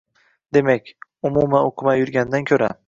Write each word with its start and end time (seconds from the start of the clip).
Demak, 0.57 0.89
umuman 1.31 1.71
o‘qimay 1.71 2.05
yurgandan 2.05 2.51
ko‘ra 2.53 2.77